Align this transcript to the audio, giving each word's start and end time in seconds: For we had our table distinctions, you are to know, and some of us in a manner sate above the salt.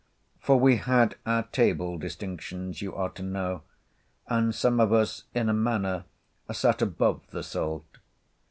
For 0.39 0.59
we 0.59 0.77
had 0.77 1.13
our 1.27 1.43
table 1.43 1.99
distinctions, 1.99 2.81
you 2.81 2.95
are 2.95 3.11
to 3.11 3.21
know, 3.21 3.61
and 4.27 4.55
some 4.55 4.79
of 4.79 4.91
us 4.91 5.25
in 5.35 5.47
a 5.47 5.53
manner 5.53 6.05
sate 6.51 6.81
above 6.81 7.21
the 7.29 7.43
salt. 7.43 7.99